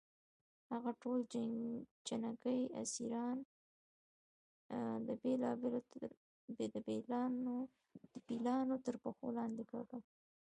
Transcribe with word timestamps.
هغه 0.71 0.91
ټول 1.01 1.19
جنګي 2.13 2.59
اسیران 2.81 3.37
د 8.15 8.17
پیلانو 8.27 8.75
تر 8.85 8.95
پښو 9.03 9.27
لاندې 9.37 9.63
کړل. 9.69 10.01